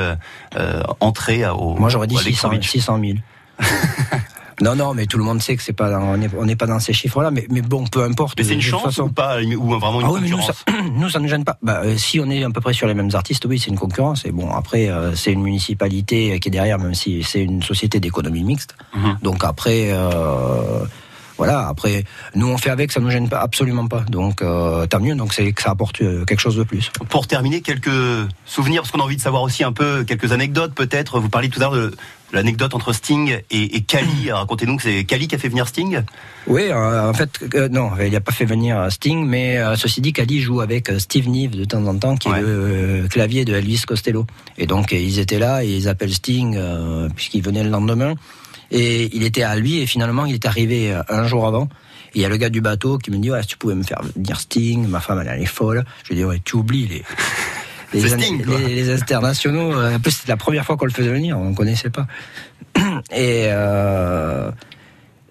euh, 0.56 0.84
entrées 1.00 1.48
au 1.48 1.75
Moi, 1.75 1.89
j'aurais 1.89 2.07
dit 2.07 2.16
au 2.16 2.19
Electro 2.19 2.50
600, 2.50 2.50
Beach. 2.50 2.69
600 2.69 3.00
000. 3.00 3.13
Non, 4.63 4.75
non, 4.75 4.94
mais 4.94 5.06
tout 5.06 5.18
le 5.18 5.24
monde 5.24 5.42
sait 5.42 5.56
que 5.56 5.62
c'est 5.62 5.74
pas, 5.74 5.89
dans- 5.89 6.18
on 6.38 6.45
n'est 6.45 6.56
pas 6.56 6.65
dans 6.65 6.80
ces 6.80 6.94
chiffres-là. 6.94 7.30
Mais, 7.31 7.45
mais 7.50 7.62
bon, 7.62 7.86
peu 7.86 8.04
importe. 8.04 8.38
Mais 8.38 8.44
c'est 8.45 8.54
une 8.54 8.62
chance 8.62 8.83
façon. 8.83 9.04
ou 9.04 9.10
pas 9.10 9.38
Ou 9.42 9.69
vraiment 9.80 10.00
une 10.01 10.07
Ah 10.07 10.12
oui, 10.12 10.21
mais 10.24 10.30
nous 10.30 10.42
ça, 10.42 10.54
concurrence 10.65 10.92
nous, 10.95 11.10
ça 11.10 11.19
ne 11.19 11.27
gêne 11.27 11.44
pas. 11.44 11.57
Bah, 11.62 11.81
euh, 11.83 11.98
si 11.98 12.19
on 12.19 12.30
est 12.30 12.44
à 12.44 12.50
peu 12.50 12.62
près 12.62 12.74
sur 12.74 12.88
les 12.88 12.94
mêmes 12.94 13.12
artistes, 13.13 13.45
oui, 13.45 13.60
c'est 13.60 13.69
une 13.69 13.77
concurrence. 13.77 14.25
Et 14.25 14.31
bon, 14.31 14.50
après, 14.51 14.89
euh, 14.89 15.13
c'est 15.15 15.31
une 15.31 15.42
municipalité 15.44 16.39
qui 16.39 16.48
est 16.48 16.51
derrière, 16.51 16.80
même 16.80 16.94
si 16.95 17.24
c'est 17.24 17.44
une 17.44 17.62
société 17.62 18.00
d'économie 18.00 18.44
mixte. 18.44 18.75
Mhm. 18.95 19.18
Donc 19.21 19.44
après, 19.44 19.89
euh, 19.92 20.86
voilà, 21.44 21.68
après, 21.68 22.04
nous 22.36 22.48
on 22.48 22.57
fait 22.57 22.69
avec, 22.69 22.92
ça 22.92 23.00
ne 23.00 23.06
nous 23.06 23.12
gêne 23.12 23.30
pas, 23.30 23.40
absolument 23.40 23.88
pas. 23.88 24.01
Donc 24.10 24.42
euh, 24.42 24.86
tant 24.88 25.00
mieux, 25.00 25.16
donc 25.16 25.34
c'est 25.34 25.51
que 25.51 25.62
ça 25.62 25.72
apporte 25.72 26.01
euh, 26.01 26.25
quelque 26.25 26.40
chose 26.40 26.56
de 26.56 26.63
plus. 26.63 26.90
Pour 27.10 27.28
terminer, 27.28 27.62
quelques 27.62 27.90
souvenirs, 28.45 28.81
parce 28.81 28.92
qu'on 28.92 29.00
a 29.00 29.04
envie 29.04 29.18
de 29.18 29.22
savoir 29.22 29.44
aussi 29.44 29.63
un 29.63 29.74
peu 29.74 30.04
quelques 30.04 30.31
anecdotes 30.31 30.74
peut-être. 30.74 31.19
Vous 31.19 31.30
parliez 31.30 31.50
tout 31.50 31.60
à 31.60 31.63
l'heure 31.63 31.74
de 31.74 31.92
l'anecdote 32.31 32.74
entre 32.74 32.94
Sting 32.94 33.38
et, 33.51 33.75
et 33.75 33.81
Kali. 33.81 34.31
Racontez-nous 34.31 34.78
que 34.78 34.84
c'est 34.84 35.04
Kali 35.04 35.28
qui 35.28 35.36
a 35.36 35.38
fait 35.38 35.50
venir 35.50 35.68
Sting 35.68 36.01
Oui, 36.48 36.63
euh, 36.69 37.10
en 37.10 37.13
fait, 37.13 37.30
euh, 37.56 37.69
non, 37.69 37.92
il 38.04 38.12
n'a 38.12 38.22
pas 38.22 38.31
fait 38.31 38.46
venir 38.46 38.88
Sting, 38.92 39.25
mais 39.28 39.57
euh, 39.57 39.75
ceci 39.75 40.01
dit, 40.01 40.13
Cali 40.13 40.42
joue 40.42 40.62
avec 40.62 40.92
Steve 40.98 41.28
Nive 41.30 41.56
de 41.56 41.66
temps 41.66 41.86
en 41.86 41.96
temps, 41.96 42.16
qui 42.18 42.30
Ouais. 42.30 42.39
est 42.39 42.42
le 42.42 43.07
clavier 43.10 43.46
de 43.46 43.54
Elvis 43.54 43.84
Costello. 43.86 44.25
Et 44.57 44.66
donc, 44.66 44.92
ils 44.94 45.19
étaient 45.19 45.38
là 45.39 45.63
et 45.63 45.69
ils 45.69 45.88
appellent 45.88 46.13
Sting, 46.13 46.57
puisqu'il 47.16 47.44
venait 47.44 47.63
le 47.63 47.69
lendemain. 47.69 48.16
Et 48.74 49.16
il 49.16 49.24
était 49.24 49.44
à 49.44 49.56
lui, 49.56 49.80
et 49.80 49.86
finalement, 49.86 50.25
il 50.25 50.34
est 50.34 50.46
arrivé 50.46 50.92
euh, 50.92 51.02
un 51.08 51.25
jour 51.28 51.48
avant. 51.48 51.70
Et 52.16 52.20
il 52.20 52.22
y 52.22 52.25
a 52.25 52.30
le 52.30 52.38
gars 52.38 52.50
du 52.50 52.60
bateau 52.60 52.98
qui 52.98 53.12
me 53.12 53.18
dit, 53.20 53.31
ouais, 53.31 53.42
si 53.44 53.48
tu 53.50 53.58
pouvais 53.58 53.75
me 53.75 53.84
faire 53.84 54.02
venir 54.16 54.40
Sting, 54.40 54.86
ma 54.88 55.00
femme, 55.00 55.20
elle, 55.22 55.31
elle 55.34 55.42
est 55.42 55.46
folle. 55.46 55.86
Je 56.04 56.10
lui 56.10 56.16
dis, 56.18 56.25
ouais, 56.25 56.42
tu 56.44 56.58
oublies 56.58 56.88
les... 56.88 57.04
Les, 57.94 58.10
Sting, 58.10 58.44
les, 58.48 58.74
les 58.74 58.90
internationaux, 58.90 59.72
euh, 59.72 59.98
en 59.98 60.00
plus 60.00 60.10
c'était 60.10 60.31
la 60.31 60.36
première 60.38 60.66
fois 60.66 60.78
qu'on 60.78 60.86
le 60.88 60.92
faisait 60.92 61.12
venir, 61.12 61.38
on 61.38 61.52
ne 61.52 61.56
connaissait 61.56 61.92
pas. 61.92 62.08
Et, 63.12 63.50
euh, 63.52 64.50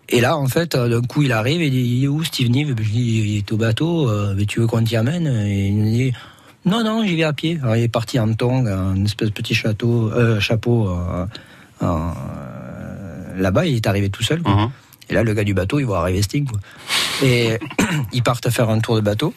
et 0.09 0.21
là, 0.21 0.37
en 0.37 0.47
fait, 0.47 0.77
d'un 0.77 1.01
coup, 1.03 1.23
il 1.23 1.33
arrive 1.33 1.61
et 1.61 1.67
il 1.67 1.71
dit 1.73 1.81
Il 1.99 2.05
est 2.05 2.07
où 2.07 2.23
Steve 2.23 2.51
Nive? 2.51 2.77
Je 2.81 2.89
dis 2.89 3.19
Il 3.25 3.37
est 3.39 3.51
au 3.51 3.57
bateau, 3.57 4.09
mais 4.37 4.45
tu 4.45 4.61
veux 4.61 4.69
qu'on 4.69 4.85
t'y 4.85 4.95
amène? 4.95 5.27
Et 5.27 5.67
il 5.69 5.75
me 5.75 5.91
dit 5.91 6.13
Non, 6.65 6.85
non, 6.85 7.05
j'y 7.05 7.17
vais 7.17 7.25
à 7.25 7.33
pied. 7.33 7.59
Alors, 7.65 7.75
il 7.75 7.83
est 7.83 7.89
parti 7.89 8.21
en 8.21 8.33
tong, 8.33 8.69
un 8.69 9.05
espèce 9.05 9.27
de 9.29 9.33
petit 9.33 9.55
château, 9.57 10.13
euh, 10.13 10.39
chapeau. 10.39 10.89
euh, 10.89 11.27
Là-bas, 13.37 13.67
il 13.67 13.77
est 13.77 13.87
arrivé 13.87 14.11
tout 14.11 14.23
seul. 14.23 14.43
quoi. 14.43 14.55
Mhm. 14.55 14.71
Et 15.11 15.15
là, 15.15 15.23
le 15.23 15.35
gars 15.35 15.45
du 15.45 15.55
bateau, 15.55 15.79
il 15.81 15.85
voit 15.87 16.01
arriver 16.01 16.23
Sting. 16.23 16.47
Quoi. 16.49 16.61
Et 17.23 17.59
ils 18.13 18.23
partent 18.23 18.49
faire 18.51 18.71
un 18.71 18.81
tour 18.81 18.97
de 18.97 19.01
bateau. 19.01 19.35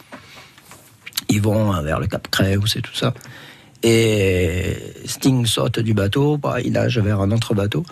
Ils 1.29 1.41
vont 1.41 1.81
vers 1.81 1.99
le 1.99 2.07
Cap 2.07 2.27
Creus 2.29 2.75
et 2.75 2.81
tout 2.81 2.93
ça. 2.95 3.13
Et 3.83 4.77
Sting 5.05 5.45
saute 5.45 5.79
du 5.79 5.93
bateau, 5.93 6.37
bah, 6.37 6.57
il 6.63 6.71
nage 6.71 6.97
vers 6.99 7.21
un 7.21 7.31
autre 7.31 7.53
bateau. 7.53 7.83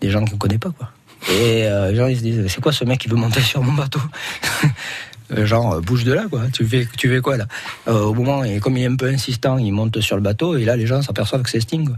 Des 0.00 0.10
gens 0.10 0.24
qu'on 0.24 0.36
connaît 0.36 0.58
pas, 0.58 0.70
quoi. 0.70 0.90
Et 1.30 1.66
euh, 1.66 1.90
les 1.90 1.96
gens, 1.96 2.06
ils 2.06 2.18
se 2.18 2.22
disent, 2.22 2.46
c'est 2.48 2.60
quoi 2.60 2.72
ce 2.72 2.84
mec 2.84 3.00
qui 3.00 3.08
veut 3.08 3.16
monter 3.16 3.40
sur 3.40 3.62
mon 3.62 3.72
bateau? 3.72 4.00
Genre, 5.30 5.74
euh, 5.74 5.80
bouge 5.80 6.04
de 6.04 6.12
là, 6.12 6.24
quoi. 6.30 6.42
Tu 6.52 6.66
fais, 6.66 6.86
tu 6.98 7.08
fais 7.08 7.20
quoi, 7.20 7.36
là? 7.36 7.46
Euh, 7.88 8.02
Au 8.02 8.14
moment, 8.14 8.44
et 8.44 8.60
comme 8.60 8.76
il 8.76 8.82
est 8.82 8.86
un 8.88 8.96
peu 8.96 9.06
insistant, 9.06 9.56
il 9.58 9.72
monte 9.72 10.00
sur 10.00 10.16
le 10.16 10.22
bateau, 10.22 10.56
et 10.56 10.64
là, 10.64 10.76
les 10.76 10.86
gens 10.86 11.00
s'aperçoivent 11.02 11.42
que 11.42 11.50
c'est 11.50 11.60
Sting. 11.60 11.86
quoi. 11.88 11.96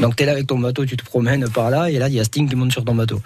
Donc, 0.00 0.16
t'es 0.16 0.24
là 0.24 0.32
avec 0.32 0.46
ton 0.46 0.58
bateau, 0.58 0.84
tu 0.86 0.96
te 0.96 1.04
promènes 1.04 1.48
par 1.50 1.70
là, 1.70 1.90
et 1.90 1.98
là, 1.98 2.08
il 2.08 2.14
y 2.14 2.20
a 2.20 2.24
Sting 2.24 2.48
qui 2.48 2.54
monte 2.56 2.72
sur 2.72 2.84
ton 2.84 2.94
bateau. 2.94 3.20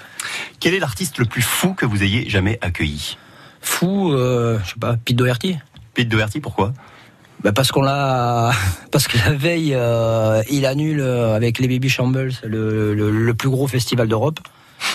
Quel 0.60 0.74
est 0.74 0.78
l'artiste 0.80 1.18
le 1.18 1.26
plus 1.26 1.42
fou 1.42 1.74
que 1.74 1.84
vous 1.86 2.02
ayez 2.02 2.28
jamais 2.30 2.58
accueilli? 2.62 3.18
Fou, 3.60 4.12
euh, 4.12 4.58
je 4.64 4.70
sais 4.70 4.80
pas, 4.80 4.96
Pete 5.04 5.16
Doherty 5.16 5.56
Pete 5.94 6.08
Doherty, 6.08 6.40
pourquoi? 6.40 6.72
Bah 7.44 7.52
parce 7.52 7.70
qu'on 7.70 7.82
l'a, 7.82 8.52
parce 8.90 9.06
que 9.08 9.18
la 9.18 9.32
veille, 9.34 9.74
euh, 9.74 10.42
il 10.50 10.64
annule 10.64 11.00
euh, 11.00 11.34
avec 11.36 11.58
les 11.58 11.68
Baby 11.68 11.90
Shambles 11.90 12.32
le, 12.42 12.94
le, 12.94 13.10
le 13.10 13.34
plus 13.34 13.50
gros 13.50 13.66
festival 13.66 14.08
d'Europe. 14.08 14.40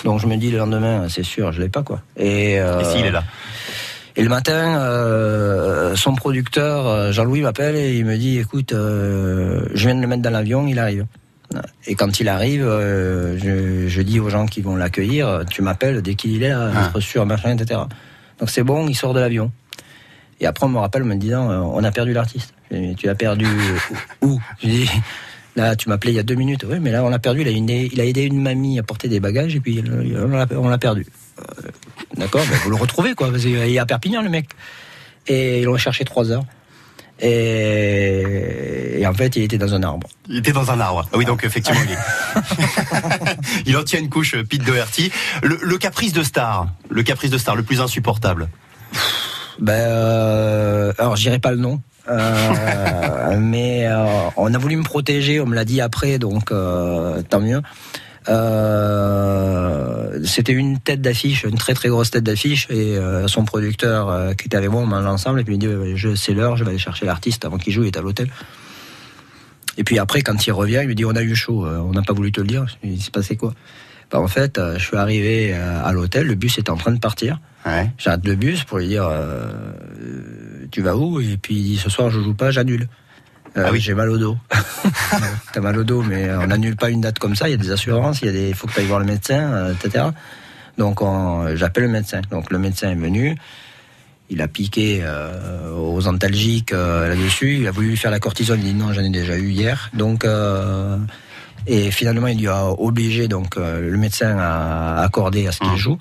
Donc 0.06 0.20
je 0.20 0.26
me 0.28 0.36
dis 0.38 0.50
le 0.52 0.58
lendemain, 0.58 1.08
c'est 1.10 1.24
sûr, 1.24 1.52
je 1.52 1.62
l'ai 1.62 1.70
pas 1.70 1.84
quoi. 1.84 2.02
Et, 2.18 2.60
euh, 2.60 2.80
Et 2.82 2.84
s'il 2.86 3.06
est 3.06 3.12
là? 3.12 3.24
Et 4.16 4.24
le 4.24 4.30
matin, 4.30 4.80
euh, 4.80 5.96
son 5.96 6.16
producteur 6.16 6.88
euh, 6.88 7.12
Jean-Louis 7.12 7.42
m'appelle 7.42 7.76
et 7.76 7.98
il 7.98 8.06
me 8.06 8.18
dit, 8.18 8.38
écoute, 8.40 8.74
euh, 8.74 9.66
je 9.74 9.86
viens 9.88 9.96
de 9.96 10.02
le 10.02 10.08
mettre 10.08 10.22
dans 10.22 10.30
l'avion, 10.32 10.68
il 10.68 10.80
arrive. 10.80 11.06
Et 11.86 11.96
quand 11.96 12.20
il 12.22 12.30
arrive, 12.30 12.66
euh, 12.66 13.38
je, 13.38 13.88
je 13.90 14.02
dis 14.02 14.20
aux 14.20 14.30
gens 14.30 14.46
qui 14.46 14.62
vont 14.62 14.76
l'accueillir, 14.78 15.44
tu 15.50 15.62
m'appelles 15.62 16.02
dès 16.02 16.16
qu'il 16.16 16.42
est 16.42 16.50
là, 16.50 16.72
Ah. 16.76 16.86
être 16.90 17.00
sûr, 17.02 17.26
machin, 17.26 17.58
etc. 17.58 17.82
Donc 18.40 18.50
c'est 18.50 18.64
bon, 18.64 18.88
il 18.88 18.96
sort 18.96 19.14
de 19.14 19.20
l'avion. 19.20 19.52
Et 20.40 20.46
après, 20.46 20.66
on 20.66 20.70
me 20.70 20.80
rappelle 20.80 21.04
me 21.04 21.16
disant, 21.16 21.50
on 21.50 21.84
a 21.84 21.92
perdu 21.92 22.14
l'artiste. 22.14 22.54
Tu 22.70 23.06
l'as 23.06 23.16
perdu 23.16 23.46
où? 24.22 24.40
Je 24.64 24.68
dis, 24.68 24.90
Là, 25.58 25.76
tu 25.76 25.90
m'appelais 25.90 26.14
il 26.14 26.16
y 26.16 26.20
a 26.20 26.24
deux 26.24 26.36
minutes. 26.36 26.66
Oui, 26.68 26.78
mais 26.80 26.92
là, 26.92 27.04
on 27.04 27.10
l'a 27.10 27.20
perdu. 27.20 27.42
Il 27.42 27.48
a, 27.50 27.52
aidé, 27.52 27.90
il 27.92 28.00
a 28.00 28.06
aidé 28.06 28.24
une 28.24 28.42
mamie 28.42 28.80
à 28.80 28.84
porter 28.84 29.10
des 29.10 29.20
bagages 29.20 29.54
et 29.54 29.60
puis 29.60 29.84
on 30.56 30.70
l'a 30.70 30.78
perdu. 30.78 31.06
Euh, 32.22 32.26
d'accord, 32.26 32.46
ben, 32.50 32.58
vous 32.64 32.70
le 32.70 32.76
retrouvez, 32.76 33.14
quoi. 33.14 33.30
Il 33.36 33.56
est 33.56 33.80
à 33.80 33.86
Perpignan, 33.86 34.22
le 34.22 34.30
mec. 34.30 34.50
Et 35.28 35.62
ils 35.62 35.66
l'ont 35.66 35.78
cherché 35.78 36.06
trois 36.06 36.32
heures. 36.32 36.46
Et... 37.20 39.04
en 39.06 39.14
fait, 39.14 39.36
il 39.36 39.44
était 39.44 39.60
dans 39.60 39.76
un 39.76 39.84
arbre. 39.84 40.08
Il 40.28 40.38
était 40.38 40.54
dans 40.54 40.72
un 40.72 40.80
arbre. 40.80 41.08
Oui, 41.14 41.26
donc 41.26 41.44
effectivement, 41.44 41.82
il, 41.88 41.98
il 43.68 43.78
en 43.78 43.84
tient 43.84 44.00
une 44.00 44.10
couche, 44.10 44.36
Pete 44.44 44.64
Doherty. 44.64 45.12
Le, 45.44 45.60
le, 45.62 45.78
caprice 45.78 46.14
de 46.14 46.24
star, 46.24 46.68
le 46.90 47.04
caprice 47.04 47.30
de 47.30 47.38
star, 47.38 47.56
le 47.56 47.64
plus 47.64 47.80
insupportable. 47.80 48.50
Ben, 49.60 49.74
euh, 49.74 50.94
alors, 50.98 51.16
j'irai 51.16 51.38
pas 51.38 51.52
le 51.52 51.58
nom. 51.58 51.82
Euh, 52.10 53.38
mais 53.40 53.88
euh, 53.88 54.06
on 54.38 54.54
a 54.54 54.58
voulu 54.58 54.76
me 54.76 54.84
protéger, 54.84 55.40
on 55.40 55.46
me 55.46 55.56
l'a 55.56 55.66
dit 55.66 55.82
après, 55.82 56.18
donc 56.18 56.52
euh, 56.52 57.22
tant 57.22 57.40
mieux. 57.40 57.62
C'était 60.24 60.54
une 60.54 60.80
tête 60.80 61.02
d'affiche, 61.02 61.44
une 61.44 61.58
très 61.58 61.74
très 61.74 61.90
grosse 61.90 62.12
tête 62.12 62.24
d'affiche, 62.24 62.68
et 62.70 62.98
son 63.28 63.46
producteur 63.46 64.36
qui 64.36 64.48
était 64.48 64.58
avec 64.58 64.70
moi, 64.70 64.82
on 64.82 64.86
mange 64.86 65.06
ensemble, 65.06 65.40
et 65.42 65.44
puis 65.44 65.56
il 65.56 65.68
me 65.68 65.86
dit 65.86 65.98
je, 65.98 66.16
c'est 66.16 66.34
l'heure, 66.34 66.58
je 66.58 66.64
vais 66.64 66.72
aller 66.72 66.80
chercher 66.80 67.06
l'artiste 67.06 67.46
avant 67.46 67.58
qu'il 67.58 67.74
joue, 67.74 67.84
il 67.84 67.88
est 67.88 67.98
à 67.98 68.02
l'hôtel. 68.02 68.30
Et 69.78 69.84
puis 69.84 70.00
après, 70.00 70.22
quand 70.22 70.46
il 70.46 70.52
revient, 70.52 70.80
il 70.84 70.90
me 70.90 70.96
dit 70.96 71.06
on 71.06 71.16
a 71.16 71.22
eu 71.22 71.36
chaud, 71.36 71.66
on 71.66 71.92
n'a 71.92 72.02
pas 72.02 72.14
voulu 72.14 72.32
te 72.32 72.42
le 72.42 72.48
dire. 72.48 72.66
Il 72.84 73.02
s'est 73.02 73.12
passé 73.12 73.36
quoi? 73.38 73.54
Bah, 74.12 74.20
En 74.20 74.28
fait, 74.28 74.60
je 74.78 74.84
suis 74.84 74.98
arrivé 74.98 75.54
à 75.54 75.92
l'hôtel, 75.92 76.28
le 76.28 76.36
bus 76.36 76.58
était 76.58 76.70
en 76.70 76.78
train 76.78 76.92
de 76.92 77.00
partir. 77.00 77.40
Ouais. 77.66 77.90
J'arrête 77.98 78.26
le 78.26 78.36
bus 78.36 78.64
pour 78.64 78.80
lui 78.80 78.88
dire 78.88 79.10
tu 80.72 80.82
vas 80.82 80.96
où? 80.96 81.20
Et 81.22 81.38
puis 81.38 81.56
il 81.56 81.64
dit 81.64 81.78
ce 81.78 81.90
soir 81.90 82.10
je 82.10 82.20
joue 82.20 82.34
pas, 82.34 82.52
j'annule. 82.52 82.88
Euh, 83.58 83.66
ah 83.68 83.72
oui. 83.72 83.80
J'ai 83.80 83.94
mal 83.94 84.10
au 84.10 84.18
dos. 84.18 84.38
T'as 85.54 85.62
mal 85.62 85.78
au 85.78 85.84
dos, 85.84 86.02
mais 86.02 86.32
on 86.34 86.48
n'annule 86.48 86.76
pas 86.76 86.90
une 86.90 87.02
date 87.02 87.20
comme 87.20 87.36
ça. 87.36 87.50
Il 87.50 87.52
y 87.52 87.56
a 87.56 87.58
des 87.58 87.72
assurances, 87.72 88.22
il 88.22 88.28
y 88.28 88.30
a 88.30 88.32
des, 88.32 88.54
faut 88.54 88.68
que 88.68 88.74
tu 88.74 88.80
ailles 88.80 88.86
voir 88.86 89.00
le 89.00 89.06
médecin, 89.06 89.54
euh, 89.54 89.74
etc. 89.74 90.06
Donc 90.78 91.02
j'appelle 91.56 91.84
le 91.84 91.90
médecin. 91.90 92.22
Donc 92.32 92.52
le 92.52 92.58
médecin 92.58 92.92
est 92.92 92.96
venu. 92.96 93.36
Il 94.30 94.42
a 94.42 94.48
piqué 94.48 95.02
euh, 95.04 95.76
aux 95.76 96.08
antalgiques 96.08 96.72
là-dessus. 96.72 97.58
Il 97.60 97.68
a 97.68 97.72
voulu 97.72 97.90
lui 97.90 97.98
faire 97.98 98.12
la 98.12 98.20
cortisone. 98.20 98.60
Il 98.60 98.66
dit 98.66 98.74
non, 98.74 98.94
j'en 98.94 99.04
ai 99.04 99.10
déjà 99.10 99.36
eu 99.36 99.50
hier. 99.50 99.90
Donc 99.94 100.26
et 101.68 101.92
finalement 101.92 102.28
il 102.28 102.40
lui 102.40 102.48
a 102.48 102.66
obligé 102.68 103.28
donc 103.28 103.58
le 103.58 103.98
médecin 103.98 104.38
a 104.40 105.02
accordé 105.02 105.48
à 105.48 105.52
ce 105.52 105.60
qu'il 105.60 105.72
mmh. 105.72 105.78
joue. 105.78 105.98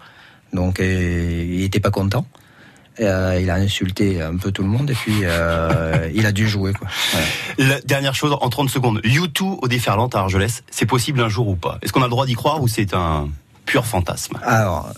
Donc 0.52 0.78
il 0.78 1.62
était 1.62 1.80
pas 1.80 1.90
content. 1.90 2.25
Euh, 3.00 3.38
il 3.40 3.49
a 3.49 3.54
insulté 3.54 4.21
un 4.21 4.37
peu 4.37 4.52
tout 4.52 4.62
le 4.62 4.69
monde 4.69 4.90
et 4.90 4.95
puis 4.95 5.21
euh, 5.23 6.11
il 6.14 6.26
a 6.26 6.33
dû 6.33 6.49
jouer. 6.49 6.73
Quoi. 6.73 6.88
La 7.59 7.80
dernière 7.80 8.14
chose, 8.14 8.37
en 8.38 8.49
30 8.49 8.69
secondes, 8.69 9.00
U2 9.02 9.59
au 9.62 9.69
déferlante 9.69 10.14
à 10.14 10.21
Argelès, 10.21 10.62
c'est 10.71 10.87
possible 10.87 11.21
un 11.21 11.28
jour 11.28 11.49
ou 11.49 11.57
pas? 11.57 11.78
Est-ce 11.83 11.92
qu'on 11.92 12.02
a 12.02 12.07
le 12.07 12.11
droit 12.11 12.26
d'y 12.26 12.35
croire 12.35 12.62
ou 12.62 12.69
c'est 12.69 12.92
un 12.92 13.28
pur 13.64 13.87
fantasme? 13.87 14.38
Alors, 14.42 14.92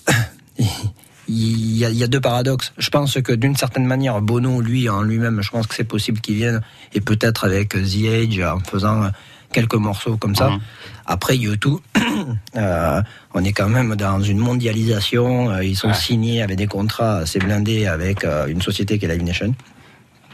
il 1.29 1.77
y, 1.77 1.85
a, 1.85 1.91
il 1.91 1.97
y, 1.97 2.03
a, 2.03 2.09
deux 2.09 2.21
paradoxes. 2.21 2.73
Je 2.77 2.91
pense 2.91 3.21
que 3.21 3.33
d'une 3.33 3.57
certaine 3.57 3.87
manière, 3.87 4.21
Bono, 4.21 4.61
lui, 4.61 4.89
en 4.89 5.03
lui-même, 5.03 5.41
je 5.41 5.51
pense 5.51 5.69
que 5.69 5.75
c'est 5.75 5.85
possible 5.85 6.21
qu'il 6.21 6.35
vienne, 6.35 6.61
et 6.95 7.01
peut-être 7.01 7.45
avec 7.45 7.71
The 7.71 8.07
Age, 8.09 8.41
en 8.41 8.59
faisant 8.59 9.11
quelques 9.53 9.75
morceaux 9.75 10.17
comme 10.17 10.35
ça. 10.35 10.51
Mhm. 10.51 10.61
Après 11.07 11.37
YouTube, 11.37 11.79
euh, 12.57 13.03
on 13.35 13.45
est 13.45 13.53
quand 13.53 13.69
même 13.69 13.97
dans 13.97 14.21
une 14.21 14.39
mondialisation. 14.39 15.51
Euh, 15.51 15.65
ils 15.65 15.77
sont 15.77 15.93
signés 15.95 16.43
avec 16.43 16.57
des 16.57 16.67
contrats 16.67 17.19
assez 17.19 17.39
blindés 17.39 17.87
avec 17.87 18.25
euh, 18.25 18.47
une 18.47 18.63
société 18.63 18.99
qui 18.99 19.05
est 19.05 19.09
Live 19.09 19.23
Nation. 19.23 19.55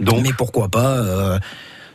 Donc, 0.01 0.23
Mais 0.23 0.33
pourquoi 0.33 0.69
pas 0.69 1.39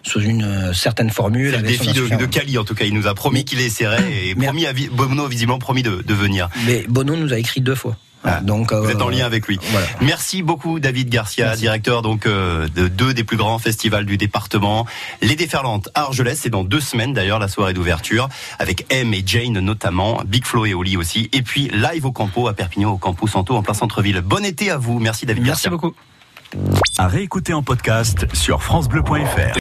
sous 0.05 0.19
une 0.19 0.73
certaine 0.73 1.09
formule. 1.09 1.51
C'est 1.51 1.61
le 1.61 1.67
défi 1.67 1.93
de, 1.93 2.17
de, 2.17 2.25
Cali, 2.25 2.57
en 2.57 2.65
tout 2.65 2.75
cas. 2.75 2.83
Il 2.83 2.93
nous 2.93 3.07
a 3.07 3.15
promis 3.15 3.45
qu'il 3.45 3.61
essaierait 3.61 4.27
et 4.27 4.35
promis 4.35 4.65
à, 4.65 4.73
Bono, 4.91 5.27
visiblement, 5.27 5.59
promis 5.59 5.83
de, 5.83 6.03
de 6.05 6.13
venir. 6.13 6.49
Mais 6.65 6.83
Bono 6.89 7.15
nous 7.15 7.31
a 7.31 7.37
écrit 7.37 7.61
deux 7.61 7.75
fois. 7.75 7.95
Ah, 8.25 8.39
donc, 8.41 8.71
vous 8.73 8.89
êtes 8.89 9.01
en 9.01 9.09
lien 9.09 9.25
avec 9.25 9.47
lui. 9.47 9.59
Merci 10.01 10.43
beaucoup 10.43 10.79
David 10.79 11.09
Garcia, 11.09 11.55
directeur 11.55 12.01
donc 12.01 12.25
euh, 12.25 12.67
de 12.75 12.87
deux 12.87 13.13
des 13.13 13.23
plus 13.23 13.37
grands 13.37 13.59
festivals 13.59 14.05
du 14.05 14.17
département, 14.17 14.85
les 15.21 15.35
Déferlantes 15.35 15.89
à 15.93 16.01
Argelès. 16.03 16.39
C'est 16.39 16.49
dans 16.49 16.63
deux 16.63 16.79
semaines 16.79 17.13
d'ailleurs 17.13 17.39
la 17.39 17.47
soirée 17.47 17.73
d'ouverture 17.73 18.29
avec 18.59 18.85
M 18.89 19.13
et 19.13 19.23
Jane 19.25 19.59
notamment, 19.59 20.21
Big 20.25 20.45
Flo 20.45 20.65
et 20.65 20.73
Oli 20.73 20.97
aussi, 20.97 21.29
et 21.33 21.41
puis 21.41 21.69
live 21.73 22.05
au 22.05 22.11
Campo 22.11 22.47
à 22.47 22.53
Perpignan 22.53 22.91
au 22.91 22.97
Campo 22.97 23.27
Santo 23.27 23.55
en 23.55 23.61
plein 23.63 23.73
centre-ville. 23.73 24.21
Bon 24.21 24.43
été 24.45 24.71
à 24.71 24.77
vous. 24.77 24.99
Merci 24.99 25.25
David 25.25 25.43
Merci 25.43 25.63
Garcia. 25.65 25.69
beaucoup. 25.71 25.93
À 26.97 27.07
réécouter 27.07 27.53
en 27.53 27.63
podcast 27.63 28.27
sur 28.33 28.61
francebleu.fr. 28.61 29.51